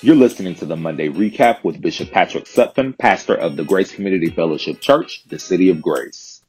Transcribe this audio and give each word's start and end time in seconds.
You're 0.00 0.14
listening 0.14 0.54
to 0.56 0.64
the 0.64 0.76
Monday 0.76 1.08
Recap 1.08 1.64
with 1.64 1.80
Bishop 1.80 2.12
Patrick 2.12 2.44
Sutphin, 2.44 2.96
pastor 2.96 3.34
of 3.34 3.56
the 3.56 3.64
Grace 3.64 3.92
Community 3.92 4.30
Fellowship 4.30 4.80
Church, 4.80 5.24
the 5.26 5.40
City 5.40 5.70
of 5.70 5.82
Grace. 5.82 6.40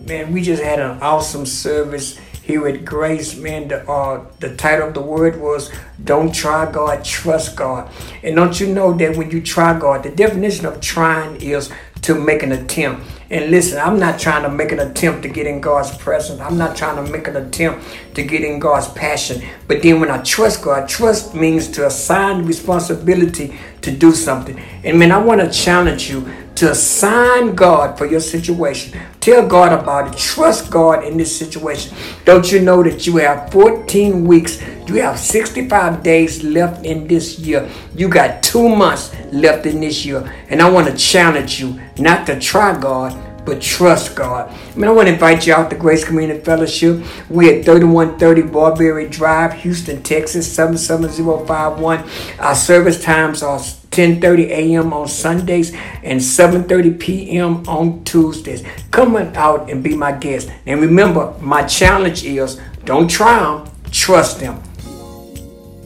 Man, 0.00 0.32
we 0.32 0.42
just 0.42 0.60
had 0.60 0.80
an 0.80 1.00
awesome 1.00 1.46
service 1.46 2.18
here 2.42 2.66
at 2.66 2.84
Grace. 2.84 3.36
Man, 3.36 3.68
the, 3.68 3.88
uh, 3.88 4.26
the 4.40 4.56
title 4.56 4.88
of 4.88 4.94
the 4.94 5.00
word 5.00 5.40
was 5.40 5.70
Don't 6.02 6.34
Try 6.34 6.68
God, 6.72 7.04
Trust 7.04 7.54
God. 7.54 7.88
And 8.24 8.34
don't 8.34 8.58
you 8.58 8.66
know 8.74 8.92
that 8.92 9.16
when 9.16 9.30
you 9.30 9.40
try 9.40 9.78
God, 9.78 10.02
the 10.02 10.10
definition 10.10 10.66
of 10.66 10.80
trying 10.80 11.40
is 11.40 11.70
to 12.02 12.16
make 12.16 12.42
an 12.42 12.50
attempt. 12.50 13.06
And 13.30 13.50
listen, 13.50 13.78
I'm 13.78 13.98
not 13.98 14.18
trying 14.18 14.42
to 14.42 14.50
make 14.50 14.70
an 14.72 14.80
attempt 14.80 15.22
to 15.22 15.28
get 15.28 15.46
in 15.46 15.60
God's 15.60 15.96
presence. 15.96 16.40
I'm 16.40 16.58
not 16.58 16.76
trying 16.76 17.02
to 17.04 17.10
make 17.10 17.26
an 17.26 17.36
attempt 17.36 17.86
to 18.14 18.22
get 18.22 18.42
in 18.42 18.58
God's 18.58 18.88
passion. 18.88 19.42
But 19.66 19.82
then 19.82 20.00
when 20.00 20.10
I 20.10 20.22
trust 20.22 20.62
God, 20.62 20.88
trust 20.88 21.34
means 21.34 21.68
to 21.72 21.86
assign 21.86 22.44
responsibility 22.44 23.58
to 23.80 23.90
do 23.90 24.12
something. 24.12 24.58
And 24.84 24.98
man, 24.98 25.10
I 25.10 25.18
want 25.18 25.40
to 25.40 25.50
challenge 25.50 26.10
you 26.10 26.28
to 26.56 26.70
assign 26.70 27.54
God 27.54 27.98
for 27.98 28.06
your 28.06 28.20
situation. 28.20 28.98
Tell 29.20 29.46
God 29.46 29.72
about 29.72 30.12
it. 30.12 30.18
Trust 30.18 30.70
God 30.70 31.04
in 31.04 31.16
this 31.16 31.36
situation. 31.36 31.96
Don't 32.24 32.50
you 32.52 32.60
know 32.60 32.82
that 32.82 33.06
you 33.06 33.16
have 33.16 33.50
14 33.50 34.24
weeks? 34.24 34.62
You 34.86 34.96
have 35.00 35.18
65 35.18 36.02
days 36.02 36.44
left 36.44 36.84
in 36.84 37.08
this 37.08 37.38
year. 37.38 37.68
You 37.94 38.08
got 38.08 38.42
two 38.42 38.68
months 38.68 39.14
left 39.32 39.64
in 39.64 39.80
this 39.80 40.04
year. 40.04 40.30
And 40.50 40.60
I 40.60 40.70
want 40.70 40.88
to 40.88 40.96
challenge 40.96 41.58
you 41.58 41.80
not 41.98 42.26
to 42.26 42.38
try 42.38 42.78
God, 42.78 43.18
but 43.46 43.60
trust 43.60 44.14
God. 44.14 44.50
I 44.50 44.76
mean, 44.76 44.88
I 44.88 44.90
want 44.90 45.08
to 45.08 45.14
invite 45.14 45.46
you 45.46 45.54
out 45.54 45.70
to 45.70 45.76
Grace 45.76 46.04
Community 46.04 46.40
Fellowship. 46.40 47.02
We're 47.30 47.58
at 47.58 47.64
3130 47.64 48.42
Barberry 48.42 49.08
Drive, 49.08 49.54
Houston, 49.62 50.02
Texas, 50.02 50.50
77051. 50.54 52.04
Our 52.38 52.54
service 52.54 53.02
times 53.02 53.42
are 53.42 53.58
10:30 53.58 54.48
a.m. 54.48 54.92
on 54.92 55.08
Sundays 55.08 55.72
and 56.02 56.20
7:30 56.20 56.98
p.m. 56.98 57.62
on 57.68 58.04
Tuesdays. 58.04 58.64
Come 58.90 59.16
on 59.16 59.34
out 59.36 59.70
and 59.70 59.82
be 59.82 59.94
my 59.94 60.12
guest. 60.12 60.50
And 60.66 60.80
remember, 60.80 61.34
my 61.40 61.62
challenge 61.64 62.24
is 62.24 62.60
don't 62.84 63.08
try 63.08 63.38
them, 63.40 63.70
trust 63.90 64.40
them. 64.40 64.62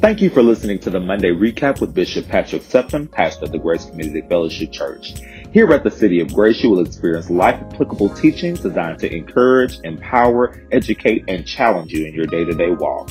Thank 0.00 0.22
you 0.22 0.30
for 0.30 0.44
listening 0.44 0.78
to 0.80 0.90
the 0.90 1.00
Monday 1.00 1.32
Recap 1.32 1.80
with 1.80 1.92
Bishop 1.92 2.28
Patrick 2.28 2.62
Sutphin, 2.62 3.10
pastor 3.10 3.46
of 3.46 3.52
the 3.52 3.58
Grace 3.58 3.84
Community 3.84 4.26
Fellowship 4.28 4.70
Church. 4.70 5.14
Here 5.52 5.68
at 5.72 5.82
the 5.82 5.90
City 5.90 6.20
of 6.20 6.32
Grace, 6.32 6.62
you 6.62 6.70
will 6.70 6.86
experience 6.86 7.28
life 7.30 7.60
applicable 7.60 8.10
teachings 8.10 8.60
designed 8.60 9.00
to 9.00 9.12
encourage, 9.12 9.80
empower, 9.82 10.62
educate, 10.70 11.24
and 11.26 11.44
challenge 11.44 11.92
you 11.92 12.06
in 12.06 12.14
your 12.14 12.26
day 12.26 12.44
to 12.44 12.54
day 12.54 12.70
walk. 12.70 13.10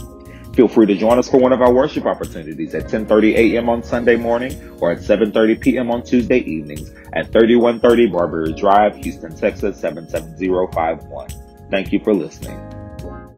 Feel 0.55 0.69
free 0.69 0.85
to 0.85 0.95
join 0.95 1.19
us 1.19 1.29
for 1.29 1.41
one 1.41 1.51
of 1.51 1.61
our 1.61 1.73
worship 1.73 2.05
opportunities 2.05 2.73
at 2.73 2.85
10:30 2.85 3.35
a.m. 3.35 3.67
on 3.67 3.83
Sunday 3.83 4.15
morning 4.15 4.77
or 4.79 4.93
at 4.93 4.99
7:30 4.99 5.59
p.m. 5.59 5.91
on 5.91 6.03
Tuesday 6.03 6.39
evenings 6.39 6.89
at 7.11 7.33
3130 7.33 8.07
Barberry 8.07 8.53
Drive, 8.53 8.95
Houston, 8.95 9.35
Texas 9.35 9.77
77051. 9.81 11.27
Thank 11.69 11.91
you 11.91 11.99
for 11.99 12.13
listening. 12.13 12.76